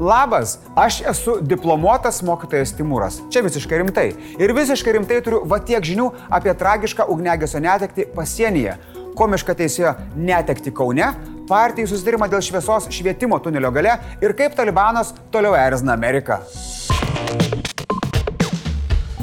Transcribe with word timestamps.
Labas, 0.00 0.58
aš 0.76 1.00
esu 1.08 1.38
diplomuotas 1.40 2.20
mokytojas 2.22 2.74
Timūras. 2.76 3.16
Čia 3.32 3.40
visiškai 3.46 3.78
rimtai. 3.80 4.10
Ir 4.36 4.52
visiškai 4.52 4.92
rimtai 4.98 5.22
turiu 5.24 5.40
va 5.48 5.56
tiek 5.64 5.80
žinių 5.80 6.10
apie 6.36 6.52
tragišką 6.52 7.06
ugnegesio 7.12 7.62
netekti 7.64 8.04
pasienyje. 8.16 8.76
Komišką 9.16 9.56
teisėjo 9.56 9.94
netekti 10.20 10.74
Kaune, 10.76 11.08
partijų 11.48 11.88
susitarimą 11.94 12.28
dėl 12.28 12.44
šviesos 12.44 12.90
švietimo 12.92 13.40
tunelio 13.40 13.72
gale 13.72 13.96
ir 14.20 14.36
kaip 14.36 14.58
Talibanas 14.58 15.14
toliau 15.32 15.56
erzina 15.56 15.96
Ameriką. 15.96 16.42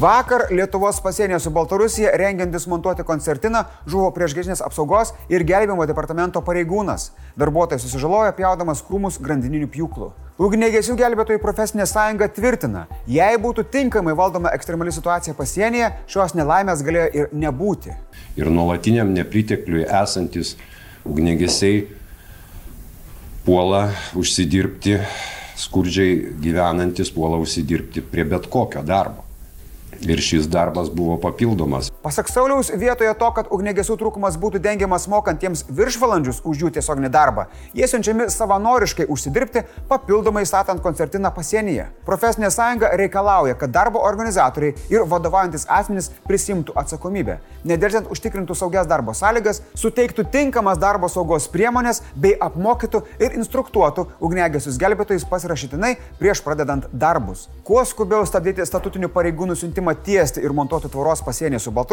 Vakar 0.04 0.42
Lietuvos 0.52 1.00
pasienyje 1.02 1.40
su 1.40 1.50
Baltarusija 1.50 2.10
rengiantis 2.20 2.66
montuoti 2.68 3.06
koncertiną 3.08 3.62
žuvo 3.88 4.10
priešgaisrinės 4.12 4.60
apsaugos 4.66 5.14
ir 5.32 5.46
gelbėjimo 5.48 5.86
departamento 5.88 6.42
pareigūnas. 6.44 7.06
Darbuotojas 7.40 7.86
susižalojo 7.86 8.34
pjaudamas 8.36 8.82
krūmus 8.84 9.22
grandininių 9.24 9.72
pjūklų. 9.72 10.10
Ugnėgesių 10.44 10.98
gelbėtojų 11.00 11.40
profesinė 11.40 11.88
sąjunga 11.88 12.28
tvirtina, 12.36 12.84
jei 13.08 13.40
būtų 13.40 13.64
tinkamai 13.72 14.18
valdoma 14.20 14.52
ekstremali 14.52 14.92
situacija 14.92 15.40
pasienyje, 15.40 15.94
šios 16.12 16.36
nelaimės 16.36 16.84
galėjo 16.84 17.10
ir 17.22 17.34
nebūti. 17.48 17.96
Ir 18.36 18.52
nuolatiniam 18.52 19.16
nepritekliui 19.16 19.88
esantis 19.88 20.58
ugnėgesiai 21.08 21.86
puola 23.48 23.86
užsidirbti, 24.20 25.00
skurdžiai 25.64 26.26
gyvenantis 26.44 27.16
puola 27.16 27.40
užsidirbti 27.40 28.04
prie 28.04 28.28
bet 28.28 28.52
kokio 28.52 28.84
darbo 28.84 29.30
ir 30.02 30.22
šis 30.22 30.50
darbas 30.50 30.90
buvo 30.92 31.20
papildomas. 31.22 31.93
Pasak 32.04 32.28
Sauliaus, 32.28 32.68
vietoje 32.76 33.14
to, 33.16 33.28
kad 33.32 33.48
ugnegesių 33.56 33.96
trūkumas 33.96 34.36
būtų 34.36 34.60
dengiamas 34.60 35.06
mokantiems 35.08 35.62
viršvalandžius 35.72 36.42
už 36.44 36.64
jų 36.66 36.72
tiesioginį 36.76 37.08
darbą, 37.08 37.46
jie 37.72 37.88
siunčiami 37.88 38.26
savanoriškai 38.28 39.06
užsidirbti, 39.08 39.62
papildomai 39.88 40.44
statant 40.44 40.84
koncertiną 40.84 41.32
pasienyje. 41.32 41.86
Profesinė 42.04 42.50
sąjunga 42.52 42.90
reikalauja, 43.00 43.56
kad 43.56 43.72
darbo 43.72 44.02
organizatoriai 44.04 44.74
ir 44.92 45.06
vadovaujantis 45.08 45.64
asmenys 45.72 46.10
prisimtų 46.28 46.76
atsakomybę, 46.82 47.38
nedėlsiant 47.64 48.12
užtikrintų 48.12 48.60
saugias 48.60 48.92
darbo 48.92 49.16
sąlygas, 49.16 49.64
suteiktų 49.72 50.28
tinkamas 50.36 50.84
darbo 50.84 51.08
saugos 51.08 51.48
priemonės 51.56 52.04
bei 52.20 52.36
apmokytų 52.36 53.06
ir 53.24 53.40
instruktuotų 53.40 54.10
ugnegesius 54.20 54.82
gelbėtojus 54.84 55.24
pasirašytinai 55.32 55.94
prieš 56.20 56.44
pradedant 56.44 56.92
darbus. 56.92 57.48
Kuo 57.64 57.88
skubiau 57.88 58.28
stabdyti 58.28 58.68
statutinių 58.68 59.08
pareigūnų 59.16 59.56
siuntimą 59.56 59.96
tiesti 60.04 60.44
ir 60.44 60.52
montuoti 60.52 60.92
tvoros 60.92 61.24
pasienyje 61.24 61.64
su 61.64 61.72
Baltarusija 61.72 61.93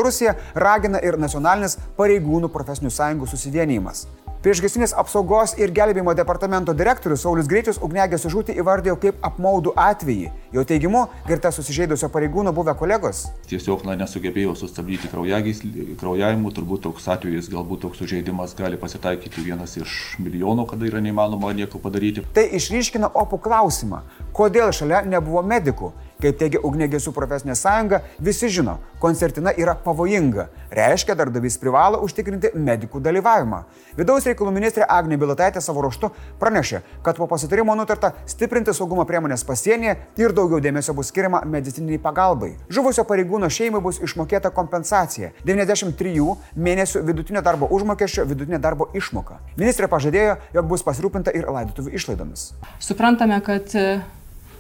ragina 0.55 1.03
ir 1.05 1.21
nacionalinis 1.21 1.79
pareigūnų 1.99 2.51
profesinių 2.53 2.91
sąjungų 2.95 3.31
susivienijimas. 3.31 4.07
Priešgesinės 4.41 4.95
apsaugos 4.97 5.53
ir 5.61 5.69
gelbėjimo 5.77 6.15
departamento 6.17 6.73
direktorius 6.73 7.27
Saulis 7.27 7.49
Greičius 7.49 7.77
ugnegės 7.85 8.23
žūti 8.33 8.55
įvardėjo 8.63 8.95
kaip 9.03 9.19
apmaudų 9.29 9.75
atvejį. 9.77 10.31
Jo 10.57 10.65
teigimu, 10.65 11.03
girta 11.27 11.51
susižeidusio 11.53 12.09
pareigūno 12.09 12.55
buvę 12.57 12.73
kolegos. 12.81 13.27
Tiesiog 13.51 13.85
na, 13.85 13.99
nesugebėjo 14.01 14.55
sustabdyti 14.57 15.13
kraujavimų, 15.13 16.55
turbūt 16.57 16.87
toks 16.89 17.11
atvejis, 17.13 17.53
galbūt 17.53 17.85
toks 17.85 18.01
sužeidimas 18.01 18.57
gali 18.57 18.81
pasitaikyti 18.81 19.45
vienas 19.45 19.77
iš 19.77 20.17
milijonų, 20.25 20.65
kada 20.73 20.89
yra 20.89 21.05
neįmanoma 21.05 21.53
nieko 21.61 21.77
padaryti. 21.77 22.25
Tai 22.33 22.49
išryškina 22.49 23.13
opų 23.13 23.43
klausimą, 23.45 24.07
kodėl 24.33 24.73
šalia 24.73 25.05
nebuvo 25.05 25.45
medikų 25.45 25.93
Kaip 26.21 26.37
teigia 26.37 26.61
Ugnegesių 26.61 27.13
profesinė 27.17 27.55
sąjunga, 27.57 28.03
visi 28.21 28.51
žino, 28.53 28.77
koncertina 29.01 29.55
yra 29.57 29.73
pavojinga. 29.75 30.49
Reiškia, 30.77 31.15
darbdavys 31.17 31.57
privalo 31.59 32.03
užtikrinti 32.05 32.51
medikų 32.55 33.01
dalyvavimą. 33.01 33.63
Vidaus 33.97 34.27
reikalų 34.29 34.53
ministrė 34.53 34.85
Agnė 34.85 35.17
Bilotaitė 35.21 35.63
savo 35.65 35.83
ruoštu 35.87 36.11
pranešė, 36.41 36.83
kad 37.03 37.17
po 37.17 37.27
pasitarimo 37.31 37.75
nutarta 37.79 38.13
stiprinti 38.29 38.75
saugumo 38.77 39.07
priemonės 39.09 39.47
pasienyje 39.49 39.97
ir 40.21 40.37
daugiau 40.37 40.61
dėmesio 40.61 40.95
bus 40.97 41.09
skiriama 41.11 41.41
medicininiai 41.49 42.03
pagalbai. 42.03 42.53
Žuvusio 42.69 43.07
pareigūno 43.09 43.49
šeimai 43.49 43.81
bus 43.81 44.03
išmokėta 44.05 44.53
kompensacija- 44.53 45.33
93 45.49 46.37
mėnesių 46.57 47.05
vidutinio 47.09 47.43
darbo 47.43 47.67
užmokesčio 47.67 48.29
vidutinė 48.29 48.61
darbo 48.61 48.91
išmoka. 48.95 49.41
Ministrė 49.57 49.89
pažadėjo, 49.89 50.37
jog 50.53 50.69
bus 50.69 50.85
pasirūpinta 50.85 51.35
ir 51.35 51.49
laidotuvių 51.49 51.95
išlaidomis. 51.97 52.53
Suprantame, 52.79 53.41
kad 53.41 53.73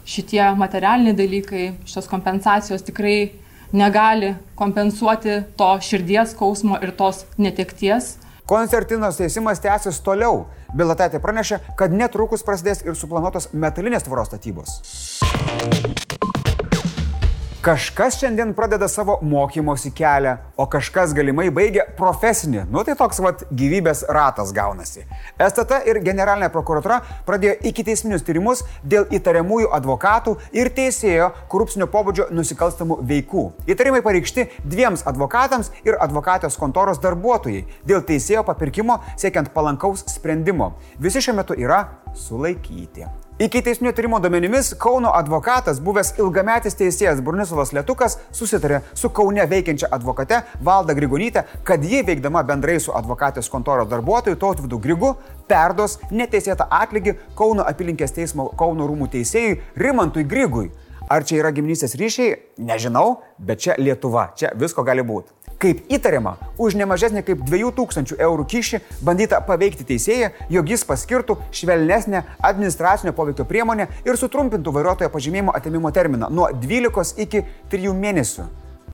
šitie 0.08 0.42
materialiniai 0.58 1.16
dalykai, 1.16 1.64
šios 1.88 2.08
kompensacijos 2.10 2.84
tikrai 2.86 3.32
negali 3.72 4.34
kompensuoti 4.58 5.42
to 5.56 5.70
širdies 5.80 6.34
skausmo 6.34 6.78
ir 6.82 6.94
tos 6.96 7.24
netekties. 7.38 8.16
Koncertinos 8.50 9.20
teisimas 9.20 9.62
tęsis 9.62 10.00
toliau. 10.02 10.48
Bilatatė 10.74 11.20
pranešė, 11.22 11.60
kad 11.78 11.94
netrukus 11.94 12.42
prasidės 12.46 12.82
ir 12.86 12.98
suplanuotos 12.98 13.50
metalinės 13.54 14.06
tvoros 14.06 14.30
statybos. 14.30 14.78
Kažkas 17.60 18.16
šiandien 18.18 18.54
pradeda 18.56 18.88
savo 18.88 19.18
mokymosi 19.22 19.90
kelią, 19.92 20.36
o 20.56 20.64
kažkas 20.66 21.10
galimai 21.12 21.50
baigia 21.52 21.84
profesinį. 21.98 22.62
Nu 22.72 22.80
tai 22.88 22.94
toks 22.96 23.20
vat 23.20 23.42
gyvybės 23.52 24.00
ratas 24.16 24.54
gaunasi. 24.56 25.04
STT 25.36 25.82
ir 25.92 26.00
generalinė 26.00 26.48
prokuratura 26.54 27.02
pradėjo 27.28 27.58
iki 27.68 27.84
teisminius 27.84 28.24
tyrimus 28.24 28.64
dėl 28.80 29.04
įtariamųjų 29.12 29.68
advokatų 29.76 30.38
ir 30.56 30.72
teisėjo 30.72 31.28
korupcinio 31.52 31.90
pobūdžio 31.92 32.30
nusikalstamų 32.32 33.02
veikų. 33.12 33.50
Įtarimai 33.68 34.00
pareikšti 34.08 34.48
dviems 34.64 35.04
advokatams 35.12 35.68
ir 35.84 36.00
advokatės 36.00 36.56
kontoros 36.56 37.04
darbuotojai 37.04 37.66
dėl 37.84 38.00
teisėjo 38.08 38.48
papirkimo 38.48 39.02
siekiant 39.20 39.52
palankaus 39.52 40.08
sprendimo. 40.08 40.78
Visi 40.96 41.20
šiuo 41.20 41.42
metu 41.42 41.60
yra 41.60 41.90
sulaikyti. 42.16 43.04
Iki 43.40 43.62
teisminio 43.62 43.92
tyrimo 43.92 44.18
duomenimis 44.20 44.74
Kauno 44.78 45.10
advokatas, 45.16 45.78
buvęs 45.80 46.10
ilgametis 46.20 46.74
teisėjas 46.76 47.22
Burnisovas 47.24 47.70
Lietukas, 47.72 48.18
susitarė 48.36 48.82
su 48.92 49.08
Kaune 49.16 49.46
veikiančia 49.48 49.88
advokate 49.96 50.42
Valda 50.68 50.92
Grigonytė, 50.98 51.46
kad 51.64 51.80
ji 51.80 52.02
veikdama 52.04 52.42
bendrai 52.44 52.74
su 52.84 52.92
advokatės 52.92 53.48
kontoros 53.48 53.88
darbuotoju 53.88 54.36
Tautvidu 54.42 54.76
Grigu 54.84 55.14
perdos 55.48 55.96
neteisėtą 56.12 56.68
atlygį 56.82 57.16
Kauno 57.40 57.64
apylinkės 57.64 58.12
teismo 58.18 58.50
Kauno 58.60 58.90
rūmų 58.92 59.08
teisėjui 59.16 59.56
Rimantui 59.86 60.28
Grigui. 60.28 60.68
Ar 61.08 61.24
čia 61.24 61.40
yra 61.40 61.48
giminystės 61.56 61.96
ryšiai? 61.96 62.36
Nežinau, 62.60 63.22
bet 63.40 63.64
čia 63.64 63.80
Lietuva, 63.80 64.34
čia 64.36 64.52
visko 64.52 64.84
gali 64.84 65.00
būti. 65.00 65.32
Kaip 65.60 65.82
įtariama, 65.92 66.38
už 66.56 66.72
nemažesnį 66.80 67.20
kaip 67.20 67.40
2000 67.44 68.14
eurų 68.16 68.46
kišį 68.48 68.78
bandyta 69.04 69.42
paveikti 69.44 69.84
teisėją, 69.84 70.30
jog 70.48 70.70
jis 70.72 70.86
paskirtų 70.88 71.34
švelnesnę 71.52 72.22
administracinio 72.48 73.12
poveikio 73.12 73.44
priemonę 73.44 73.90
ir 74.08 74.16
sutrumpintų 74.16 74.72
vairuotojo 74.72 75.10
pažymėjimo 75.12 75.52
atimimo 75.52 75.90
terminą 75.92 76.30
nuo 76.32 76.46
12 76.62 77.20
iki 77.20 77.42
3 77.74 77.92
mėnesių. 77.92 78.46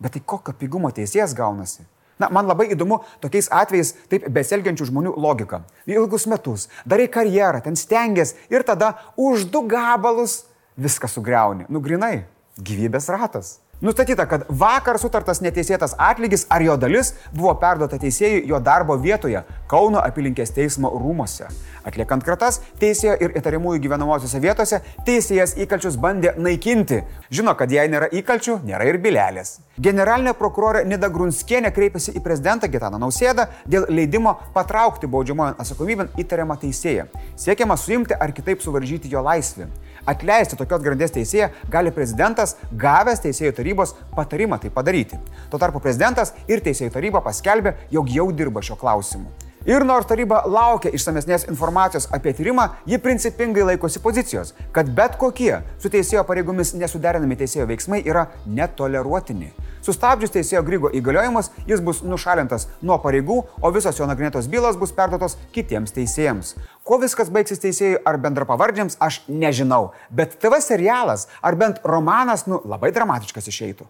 Bet 0.03 0.17
tai 0.17 0.25
kokio 0.27 0.57
pigumo 0.59 0.91
teisėjas 0.91 1.37
gaunasi? 1.39 1.87
Na, 2.19 2.33
man 2.35 2.49
labai 2.51 2.67
įdomu 2.75 2.99
tokiais 3.23 3.47
atvejais 3.53 3.93
taip 4.11 4.27
beselgiančių 4.33 4.89
žmonių 4.89 5.13
logika. 5.23 5.61
Ilgus 5.87 6.27
metus 6.27 6.67
darai 6.83 7.07
karjerą, 7.13 7.61
ten 7.63 7.79
stengiasi 7.79 8.35
ir 8.51 8.67
tada 8.67 8.97
už 9.15 9.47
du 9.53 9.63
gabalus 9.71 10.49
viską 10.75 11.13
sugriauni. 11.13 11.69
Nugrinai, 11.71 12.25
gyvybės 12.59 13.07
ratas. 13.13 13.59
Nustatyta, 13.81 14.25
kad 14.25 14.47
vakar 14.49 14.97
sutartas 14.97 15.43
neteisėtas 15.45 15.93
atlygis 16.01 16.47
ar 16.49 16.63
jo 16.65 16.79
dalis 16.81 17.11
buvo 17.35 17.53
perduota 17.61 17.99
teisėjui 18.01 18.47
jo 18.49 18.57
darbo 18.65 18.97
vietoje 18.97 19.43
Kauno 19.69 20.01
apylinkės 20.01 20.55
teismo 20.57 20.89
rūmose. 20.95 21.51
Atliekant 21.85 22.25
kratas, 22.25 22.63
teisėjo 22.81 23.19
ir 23.21 23.35
įtariamųjų 23.37 23.83
gyvenamosiose 23.85 24.41
vietose 24.41 24.81
teisėjas 25.05 25.53
įkalčius 25.61 25.99
bandė 26.01 26.33
naikinti. 26.41 27.03
Žino, 27.29 27.53
kad 27.59 27.71
jei 27.71 27.85
nėra 27.93 28.09
įkalčių, 28.17 28.61
nėra 28.65 28.87
ir 28.89 28.97
bilelės. 29.03 29.59
Generalinė 29.77 30.33
prokurorė 30.39 30.87
Nida 30.89 31.11
Grunskienė 31.13 31.69
kreipėsi 31.77 32.15
į 32.17 32.23
prezidentą 32.25 32.71
Gitaną 32.73 33.03
Nausėdą 33.03 33.51
dėl 33.69 33.91
leidimo 33.93 34.39
patraukti 34.55 35.11
baudžiamojo 35.11 35.59
atsakomybę 35.61 36.09
įtariamą 36.23 36.57
teisėją. 36.65 37.11
Siekiama 37.37 37.77
suimti 37.77 38.17
ar 38.17 38.33
kitaip 38.33 38.65
suvaržyti 38.65 39.13
jo 39.13 39.21
laisvę. 39.27 39.69
Atleisti 40.07 40.59
tokios 40.59 40.85
grandies 40.85 41.15
teisėją 41.15 41.49
gali 41.71 41.91
prezidentas, 41.95 42.55
gavęs 42.79 43.25
teisėjų 43.25 43.57
tarybos 43.59 43.97
patarimą 44.15 44.61
tai 44.63 44.71
padaryti. 44.71 45.19
Tuo 45.51 45.59
tarpu 45.59 45.83
prezidentas 45.83 46.33
ir 46.47 46.63
teisėjų 46.63 46.95
taryba 46.95 47.25
paskelbė, 47.25 47.75
jog 47.91 48.13
jau 48.15 48.31
dirba 48.31 48.63
šio 48.63 48.79
klausimu. 48.79 49.33
Ir 49.67 49.83
nors 49.83 50.07
taryba 50.07 50.45
laukia 50.47 50.93
išsamesnės 50.95 51.49
informacijos 51.51 52.05
apie 52.15 52.31
tyrimą, 52.39 52.69
ji 52.87 53.01
principingai 53.03 53.65
laikosi 53.73 53.99
pozicijos, 53.99 54.53
kad 54.71 54.93
bet 54.95 55.17
kokie 55.19 55.57
su 55.83 55.91
teisėjo 55.91 56.23
pareigomis 56.29 56.71
nesuderinami 56.79 57.35
teisėjo 57.41 57.67
veiksmai 57.73 58.05
yra 58.07 58.29
netoleruotini. 58.47 59.51
Sustabdžius 59.87 60.35
teisėjo 60.35 60.65
Grygo 60.67 60.91
įgaliojimus, 60.99 61.53
jis 61.71 61.83
bus 61.85 62.03
nušalintas 62.03 62.67
nuo 62.83 62.99
pareigų, 63.03 63.39
o 63.63 63.71
visos 63.75 64.01
jo 64.01 64.09
nagrinėtos 64.11 64.49
bylos 64.51 64.79
bus 64.81 64.95
perdotos 64.97 65.37
kitiems 65.55 65.95
teisėjams. 65.95 66.57
Kuo 66.87 66.99
viskas 67.03 67.31
baigsis 67.31 67.63
teisėjui 67.63 68.01
ar 68.07 68.19
bendrapavardžiams, 68.23 68.99
aš 69.03 69.23
nežinau, 69.31 69.93
bet 70.11 70.39
TV 70.43 70.59
serialas 70.65 71.29
ar 71.39 71.59
bent 71.61 71.79
romanas, 71.87 72.49
nu, 72.51 72.59
labai 72.67 72.91
dramatiškas 72.97 73.53
išeitų. 73.53 73.87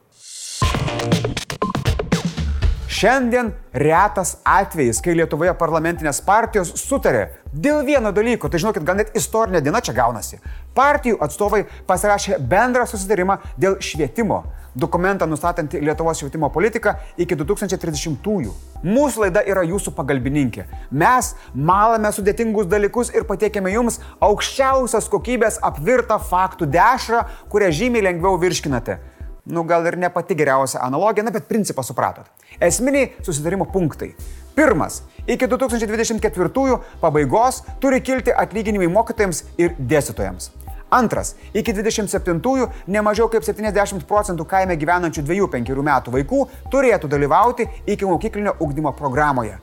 Šiandien 2.97 3.51
retas 3.77 4.37
atvejis, 4.47 5.03
kai 5.05 5.13
Lietuvoje 5.19 5.53
parlamentinės 5.59 6.23
partijos 6.25 6.71
sutarė 6.81 7.27
dėl 7.53 7.83
vieno 7.85 8.13
dalyko, 8.15 8.49
tai 8.49 8.61
žinokit, 8.63 8.85
gal 8.89 8.97
net 8.97 9.11
istorinė 9.19 9.61
diena 9.61 9.83
čia 9.85 9.93
gaunasi. 9.97 10.39
Partijų 10.77 11.19
atstovai 11.27 11.67
pasirašė 11.89 12.39
bendrą 12.41 12.87
susitarimą 12.89 13.37
dėl 13.61 13.77
švietimo, 13.85 14.39
dokumentą 14.73 15.29
nustatantį 15.29 15.83
Lietuvos 15.85 16.23
švietimo 16.23 16.49
politiką 16.55 16.95
iki 17.21 17.37
2030-ųjų. 17.37 18.55
Mūsų 18.87 19.27
laida 19.27 19.43
yra 19.45 19.67
jūsų 19.69 19.93
pagalbininkė. 19.99 20.65
Mes 20.89 21.35
malame 21.53 22.15
sudėtingus 22.17 22.71
dalykus 22.71 23.13
ir 23.13 23.29
patiekėme 23.29 23.75
jums 23.75 24.01
aukščiausios 24.25 25.11
kokybės 25.13 25.61
apvirtą 25.69 26.17
faktų 26.31 26.71
dešrą, 26.79 27.27
kurią 27.53 27.71
žymiai 27.83 28.09
lengviau 28.09 28.41
virškinate 28.41 29.01
nu 29.47 29.65
gal 29.65 29.87
ir 29.87 29.97
ne 29.99 30.11
pati 30.11 30.35
geriausia 30.35 30.83
analogija, 30.83 31.25
na 31.25 31.31
bet 31.31 31.49
principą 31.49 31.83
supratot. 31.87 32.27
Esminiai 32.61 33.13
susidarimo 33.23 33.65
punktai. 33.73 34.13
Pirmas. 34.57 35.03
Iki 35.27 35.47
2024 35.47 36.79
pabaigos 37.01 37.63
turi 37.81 38.01
kilti 38.01 38.33
atlyginimai 38.33 38.89
mokytojams 38.89 39.45
ir 39.59 39.75
dėstytojams. 39.79 40.51
Antras. 40.97 41.35
Iki 41.55 41.75
27-ųjų 41.75 42.69
ne 42.95 43.03
mažiau 43.03 43.27
kaip 43.31 43.45
70 43.45 44.07
procentų 44.07 44.47
kaime 44.49 44.77
gyvenančių 44.79 45.25
2-5 45.27 45.83
metų 45.91 46.15
vaikų 46.15 46.43
turėtų 46.73 47.11
dalyvauti 47.11 47.67
iki 47.87 48.07
mokyklinio 48.07 48.55
ugdymo 48.61 48.95
programoje. 48.97 49.59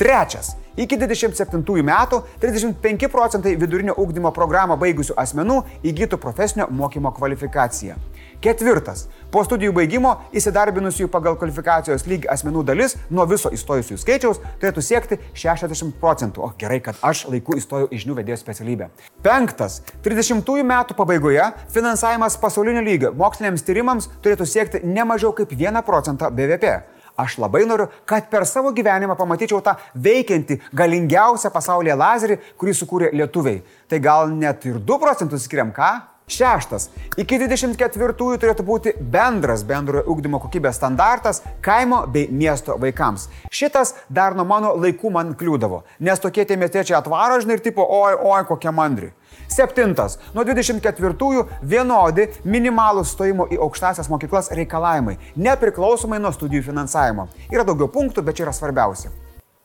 Trečias. 0.00 0.54
Iki 0.80 0.96
27 0.96 1.82
metų 1.84 2.22
35 2.40 3.10
procentai 3.12 3.56
vidurinio 3.60 3.98
ugdymo 4.00 4.30
programą 4.32 4.78
baigusių 4.80 5.18
asmenų 5.18 5.58
įgytų 5.90 6.16
profesinio 6.22 6.70
mokymo 6.70 7.12
kvalifikaciją. 7.12 7.98
Ketvirtas. 8.40 9.02
Po 9.28 9.42
studijų 9.44 9.74
baigimo 9.76 10.14
įsidarbinusių 10.32 11.10
pagal 11.12 11.34
kvalifikacijos 11.36 12.06
lygį 12.08 12.30
asmenų 12.32 12.62
dalis 12.70 12.94
nuo 13.12 13.26
viso 13.28 13.50
įstojusių 13.52 13.98
skaičiaus 14.00 14.38
turėtų 14.62 14.80
siekti 14.80 15.18
60 15.36 15.98
procentų. 16.00 16.46
O 16.46 16.48
gerai, 16.56 16.78
kad 16.80 16.96
aš 17.04 17.26
laiku 17.28 17.58
įstojau 17.60 17.90
į 17.92 17.98
žinių 18.00 18.16
vedėjo 18.16 18.38
specialybę. 18.40 18.88
Penktas. 19.20 19.82
30 20.06 20.64
metų 20.70 20.96
pabaigoje 20.96 21.50
finansavimas 21.74 22.38
pasaulinio 22.40 22.80
lygio 22.86 23.10
moksliniams 23.12 23.66
tyrimams 23.66 24.08
turėtų 24.24 24.48
siekti 24.48 24.80
ne 24.88 25.04
mažiau 25.04 25.34
kaip 25.36 25.52
1 25.52 25.84
procentą 25.84 26.30
BVP. 26.32 26.78
Aš 27.20 27.36
labai 27.42 27.66
noriu, 27.68 27.90
kad 28.08 28.30
per 28.32 28.46
savo 28.48 28.72
gyvenimą 28.72 29.18
pamatyčiau 29.18 29.60
tą 29.60 29.74
veikiantį, 29.92 30.56
galingiausią 30.72 31.52
pasaulyje 31.52 31.98
lazerį, 32.00 32.38
kurį 32.56 32.74
sukūrė 32.78 33.12
lietuviai. 33.20 33.60
Tai 33.84 34.00
gal 34.00 34.32
net 34.32 34.64
ir 34.64 34.80
2 34.80 34.98
procentus 35.02 35.44
skiriam 35.44 35.74
ką? 35.76 35.90
Šeštas. 36.30 36.88
Iki 37.18 37.40
24-ųjų 37.42 38.38
turėtų 38.38 38.64
būti 38.66 38.92
bendras 39.00 39.64
bendrojo 39.66 40.04
ugdymo 40.12 40.38
kokybės 40.42 40.78
standartas 40.78 41.42
kaimo 41.64 42.04
bei 42.06 42.28
miesto 42.30 42.76
vaikams. 42.78 43.26
Šitas 43.50 43.96
dar 44.08 44.36
nuo 44.38 44.46
mano 44.46 44.70
laikų 44.78 45.10
man 45.10 45.34
kliūdavo, 45.38 45.82
nes 45.98 46.22
tokie 46.22 46.46
tie 46.46 46.58
miestiečiai 46.60 47.00
atvaro, 47.00 47.40
žinai, 47.42 47.58
ir 47.58 47.64
tipo, 47.64 47.82
oi, 47.82 48.14
oi, 48.14 48.44
kokie 48.46 48.70
mandri. 48.74 49.10
Septintas. 49.50 50.18
Nuo 50.34 50.46
24-ųjų 50.46 51.44
vienodi 51.66 52.28
minimalų 52.46 53.04
stojimo 53.06 53.48
į 53.50 53.58
aukštasias 53.66 54.10
mokyklas 54.12 54.52
reikalavimai, 54.54 55.18
nepriklausomai 55.34 56.22
nuo 56.22 56.30
studijų 56.34 56.68
finansavimo. 56.70 57.26
Yra 57.50 57.66
daugiau 57.66 57.90
punktų, 57.90 58.26
bet 58.26 58.38
čia 58.38 58.46
yra 58.46 58.54
svarbiausia. 58.54 59.10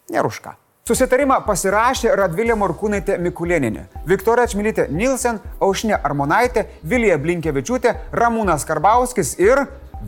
Neruška. 0.10 0.58
Susitarimą 0.86 1.40
pasirašė 1.48 2.12
Radvilė 2.14 2.54
Morkūnaitė 2.62 3.16
Mikulėninė, 3.18 3.88
Viktorija 4.06 4.52
Čmilytė 4.52 4.84
Nilsen, 4.94 5.40
Aušinė 5.58 5.98
Armonaitė, 5.98 6.68
Vilija 6.86 7.16
Blinkevičiūtė, 7.24 7.94
Ramūnas 8.14 8.68
Karbauskis 8.70 9.32
ir 9.42 9.64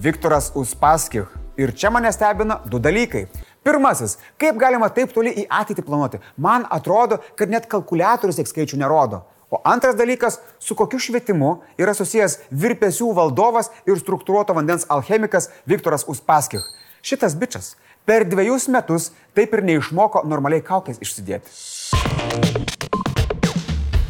Viktoras 0.06 0.52
Uspaskich. 0.54 1.34
Ir 1.58 1.74
čia 1.74 1.90
mane 1.90 2.12
stebina 2.14 2.60
du 2.70 2.78
dalykai. 2.78 3.24
Pirmasis, 3.66 4.20
kaip 4.38 4.62
galima 4.62 4.92
taip 4.94 5.18
toli 5.18 5.34
į 5.34 5.48
ateitį 5.50 5.82
planuoti? 5.90 6.22
Man 6.38 6.70
atrodo, 6.70 7.24
kad 7.34 7.50
net 7.50 7.66
kalkulatorius 7.66 8.38
tiek 8.38 8.54
skaičių 8.54 8.78
nerodo. 8.86 9.24
O 9.50 9.64
antras 9.66 9.98
dalykas, 9.98 10.38
su 10.62 10.78
kokiu 10.78 11.02
švietimu 11.02 11.56
yra 11.82 11.98
susijęs 11.98 12.44
virpesių 12.54 13.16
valdovas 13.18 13.74
ir 13.90 13.98
struktūruoto 13.98 14.54
vandens 14.54 14.86
alchemikas 14.94 15.50
Viktoras 15.66 16.06
Uspaskich. 16.06 16.70
Šitas 17.08 17.38
bičias 17.40 17.76
per 18.04 18.26
dviejus 18.28 18.66
metus 18.68 19.12
taip 19.38 19.54
ir 19.56 19.62
neišmoko 19.64 20.26
normaliai 20.28 20.64
kaukės 20.70 20.98
išsidėti. 21.00 21.54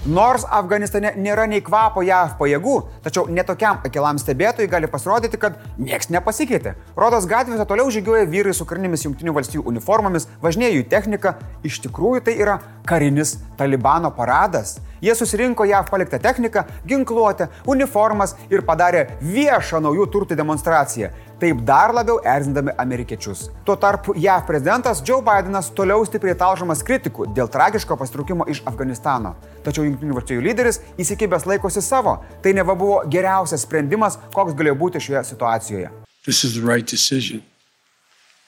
Nors 0.07 0.45
Afganistane 0.57 1.11
nėra 1.19 1.43
nei 1.51 1.59
kvapo 1.61 2.01
JAV 2.01 2.33
pajėgų, 2.39 2.73
tačiau 3.05 3.27
netokiam 3.29 3.83
akilam 3.85 4.17
stebėtojui 4.17 4.69
gali 4.71 4.89
pasirodyti, 4.89 5.37
kad 5.37 5.59
nieks 5.77 6.09
nepasikeitė. 6.15 6.73
Rodos 6.97 7.27
gatvėse 7.29 7.67
toliau 7.69 7.91
žygiuoja 7.93 8.25
vyrai 8.31 8.55
su 8.55 8.65
karinėmis 8.65 9.05
jungtinių 9.05 9.35
valstybių 9.35 9.67
uniformomis, 9.75 10.25
važinėja 10.41 10.79
jų 10.79 10.87
technika, 10.95 11.35
iš 11.67 11.81
tikrųjų 11.85 12.23
tai 12.23 12.37
yra 12.39 12.57
karinis 12.87 13.35
Talibano 13.59 14.09
paradas. 14.15 14.79
Jie 15.01 15.15
susirinko 15.15 15.65
JAV 15.65 15.89
paliktą 15.89 16.19
techniką, 16.19 16.63
ginkluotę, 16.87 17.47
uniformas 17.65 18.35
ir 18.49 18.63
padarė 18.65 19.05
viešą 19.21 19.81
naujų 19.83 20.07
turtų 20.13 20.37
demonstraciją. 20.39 21.11
Taip 21.37 21.59
dar 21.61 21.93
labiau 21.93 22.17
erzindami 22.25 22.73
amerikiečius. 22.81 23.51
Tuo 23.65 23.75
tarpu 23.77 24.15
JAV 24.17 24.47
prezidentas 24.47 25.03
Joe 25.05 25.21
Bidenas 25.21 25.69
toliau 25.69 26.01
stipriai 26.05 26.33
talžomas 26.37 26.81
kritikų 26.81 27.29
dėl 27.37 27.51
tragiško 27.53 27.97
pastraukimo 27.99 28.47
iš 28.49 28.63
Afganistano. 28.65 29.35
Tačiau 29.65 29.85
Junktinių 29.85 30.17
valstybių 30.17 30.47
lyderis 30.49 30.81
įsikibęs 30.97 31.45
laikosi 31.45 31.83
savo. 31.85 32.17
Tai 32.41 32.55
neva 32.57 32.73
buvo 32.73 33.03
geriausias 33.05 33.67
sprendimas, 33.67 34.17
koks 34.33 34.57
galėjo 34.57 34.79
būti 34.81 35.03
šioje 35.03 35.27
situacijoje. 35.29 35.93
Right 36.27 36.89
decision, 36.89 37.43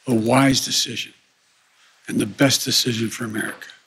a 0.07 0.11
wise 0.11 0.65
decision, 0.65 1.13
and 2.09 2.19
the 2.19 2.25
best 2.25 2.65
decision 2.65 3.09
for 3.09 3.23
America. 3.23 3.78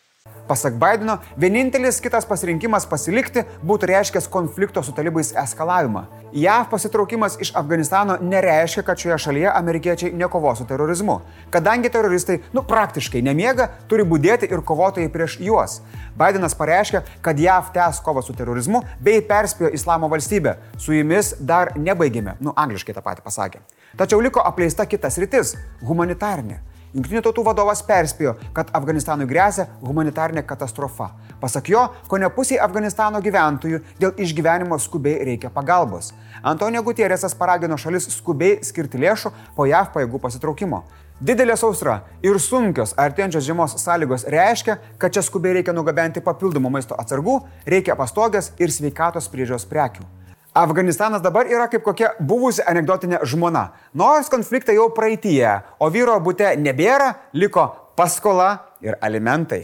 Pasak 0.52 0.74
Bideno, 0.76 1.14
vienintelis 1.40 1.96
kitas 2.04 2.26
pasirinkimas 2.28 2.84
pasilikti 2.84 3.40
būtų 3.64 3.88
reiškęs 3.88 4.26
konflikto 4.28 4.82
su 4.84 4.92
talibais 4.92 5.30
eskalavimą. 5.40 6.02
JAV 6.36 6.66
pasitraukimas 6.68 7.38
iš 7.40 7.54
Afganistano 7.56 8.18
nereiškia, 8.20 8.82
kad 8.84 9.00
šioje 9.00 9.16
šalyje 9.24 9.48
amerikiečiai 9.48 10.10
nekovo 10.12 10.52
su 10.56 10.66
terorizmu. 10.68 11.14
Kadangi 11.54 11.88
teroristai, 11.88 12.42
nu 12.52 12.60
praktiškai 12.68 13.22
nemiega, 13.24 13.70
turi 13.88 14.04
būdėti 14.04 14.50
ir 14.52 14.60
kovotojai 14.60 15.08
prieš 15.14 15.38
juos. 15.40 15.78
Bidenas 16.20 16.56
pareiškė, 16.58 17.00
kad 17.24 17.40
JAV 17.40 17.70
tęs 17.72 18.02
kovą 18.04 18.20
su 18.26 18.36
terorizmu 18.36 18.82
bei 19.00 19.22
perspėjo 19.24 19.70
Islamo 19.72 20.10
valstybę. 20.12 20.58
Su 20.76 20.92
jumis 20.92 21.32
dar 21.40 21.72
nebaigėme, 21.80 22.36
nu 22.44 22.52
angliškai 22.52 22.92
tą 22.92 23.00
patį 23.08 23.24
pasakė. 23.24 23.64
Tačiau 23.96 24.20
liko 24.20 24.44
apleista 24.44 24.84
kitas 24.84 25.16
rytis- 25.16 25.56
humanitarinė. 25.88 26.60
Junktinių 26.92 27.22
tautų 27.24 27.40
vadovas 27.46 27.80
perspėjo, 27.88 28.34
kad 28.52 28.68
Afganistanui 28.76 29.24
grėsia 29.24 29.64
humanitarinė 29.80 30.42
katastrofa. 30.44 31.06
Pasak 31.40 31.70
jo, 31.72 31.86
ko 32.04 32.18
ne 32.20 32.28
pusiai 32.28 32.58
Afganistano 32.60 33.22
gyventojų 33.24 33.80
dėl 33.96 34.12
išgyvenimo 34.20 34.76
skubiai 34.76 35.24
reikia 35.24 35.48
pagalbos. 35.54 36.10
Antonio 36.44 36.82
Gutierrezas 36.84 37.32
paragino 37.38 37.78
šalis 37.80 38.10
skubiai 38.12 38.58
skirti 38.60 39.00
lėšų 39.00 39.32
po 39.56 39.64
JAV 39.70 39.88
pajėgų 39.96 40.20
pasitraukimo. 40.20 40.84
Didelė 41.22 41.56
sausra 41.56 42.02
ir 42.20 42.36
sunkios 42.36 42.92
artėjančios 43.00 43.48
žiemos 43.48 43.78
sąlygos 43.80 44.28
reiškia, 44.28 44.76
kad 45.00 45.16
čia 45.16 45.24
skubiai 45.24 45.62
reikia 45.62 45.72
nugabenti 45.72 46.20
papildomų 46.20 46.76
maisto 46.76 46.98
atsargų, 46.98 47.40
reikia 47.64 47.96
pastogės 47.96 48.52
ir 48.60 48.74
sveikatos 48.74 49.32
priežios 49.32 49.64
prekių. 49.70 50.04
Afganistanas 50.54 51.22
dabar 51.24 51.48
yra 51.48 51.64
kaip 51.72 51.80
kokia 51.80 52.10
buvusi 52.20 52.60
anegdotinė 52.68 53.22
žmona. 53.24 53.70
Nors 53.96 54.28
konfliktai 54.28 54.76
jau 54.76 54.90
praeitie, 54.92 55.48
o 55.80 55.88
vyro 55.88 56.18
būte 56.20 56.50
nebėra, 56.60 57.08
liko 57.32 57.70
paskola 57.96 58.50
ir 58.84 58.98
alimentai. 59.00 59.62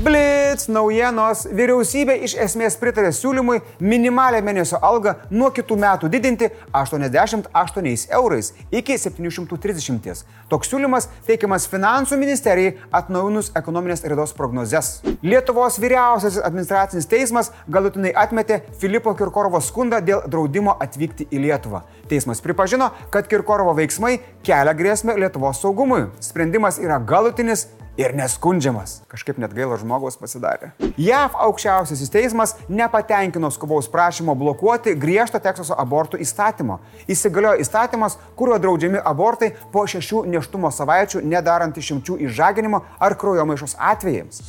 Blitz 0.00 0.64
naujienos. 0.72 1.42
Vyriausybė 1.52 2.14
iš 2.24 2.32
esmės 2.40 2.78
pritarė 2.80 3.10
siūlymui 3.12 3.58
minimalę 3.84 4.38
mėnesio 4.40 4.78
algą 4.80 5.12
nuo 5.28 5.50
kitų 5.52 5.76
metų 5.82 6.08
didinti 6.08 6.46
88 6.72 8.06
eurais 8.16 8.48
iki 8.72 8.96
730. 8.96 10.22
Toks 10.48 10.72
siūlymas 10.72 11.10
teikiamas 11.26 11.66
Finansų 11.68 12.16
ministerijai 12.16 12.78
atnaujinus 12.96 13.50
ekonominės 13.60 14.00
raidos 14.06 14.32
prognozes. 14.38 14.88
Lietuvos 15.20 15.76
vyriausiasis 15.82 16.40
administracinis 16.48 17.10
teismas 17.10 17.52
galutinai 17.68 18.14
atmetė 18.16 18.62
Filipo 18.80 19.12
Kirkorovo 19.18 19.60
skundą 19.60 20.00
dėl 20.00 20.24
draudimo 20.24 20.78
atvykti 20.80 21.28
į 21.28 21.44
Lietuvą. 21.44 21.82
Teismas 22.08 22.40
pripažino, 22.40 22.88
kad 23.12 23.28
Kirkorovo 23.28 23.76
veiksmai 23.76 24.16
kelia 24.48 24.72
grėsmę 24.72 25.18
Lietuvos 25.20 25.60
saugumui. 25.60 26.06
Sprendimas 26.24 26.80
yra 26.80 26.96
galutinis 27.04 27.68
ir 27.96 28.14
neskundžiamas. 28.16 29.00
Kažkaip 29.10 29.38
net 29.42 29.54
gaila 29.56 29.78
žmogaus 29.80 30.18
pasidarė. 30.20 30.72
JAV 31.00 31.36
aukščiausiasis 31.46 32.12
teismas 32.12 32.54
nepatenkino 32.68 33.50
skubaus 33.50 33.88
prašymo 33.90 34.34
blokuoti 34.38 34.94
griežto 35.00 35.40
Teksaso 35.42 35.76
abortų 35.78 36.20
įstatymo. 36.24 36.80
Įsigaliojo 37.10 37.60
įstatymas, 37.64 38.18
kuriuo 38.38 38.60
draudžiami 38.62 39.02
abortai 39.04 39.52
po 39.72 39.86
šešių 39.90 40.24
neštumo 40.36 40.72
savaičių 40.74 41.24
nedarant 41.26 41.76
išimčių 41.76 42.20
išžaginimo 42.28 42.84
ar 42.98 43.16
kraujomaišos 43.20 43.76
atvejams. 43.92 44.42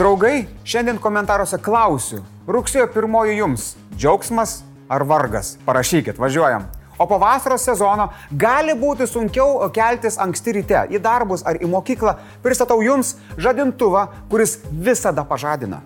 Draugai, 0.00 0.46
šiandien 0.64 0.96
komentaruose 1.02 1.58
klausiu, 1.60 2.22
rugsėjo 2.48 2.86
pirmoji 2.94 3.36
jums- 3.36 3.74
džiaugsmas 3.98 4.62
ar 4.88 5.04
vargas? 5.04 5.58
Parašykit, 5.66 6.16
važiuojam. 6.16 6.79
O 7.00 7.06
po 7.08 7.18
vasaros 7.18 7.64
sezono 7.64 8.10
gali 8.30 8.74
būti 8.76 9.08
sunkiau 9.08 9.64
keltis 9.72 10.20
anksti 10.20 10.58
ryte 10.58 10.84
į 10.92 11.00
darbus 11.00 11.44
ar 11.48 11.56
į 11.56 11.70
mokyklą, 11.72 12.18
pristatau 12.44 12.82
jums 12.84 13.16
žadintuvą, 13.40 14.06
kuris 14.28 14.58
visada 14.70 15.24
pažadina. 15.24 15.80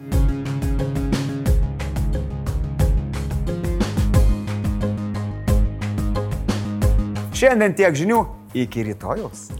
Šiandien 7.35 7.75
tiek 7.76 7.94
žinių, 7.94 8.25
iki 8.56 8.87
rytojus. 8.90 9.50